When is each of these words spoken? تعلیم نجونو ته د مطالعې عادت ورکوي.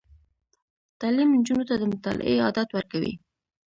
تعلیم 0.99 1.29
نجونو 1.39 1.63
ته 1.69 1.75
د 1.77 1.83
مطالعې 1.93 2.35
عادت 2.45 2.69
ورکوي. 2.73 3.13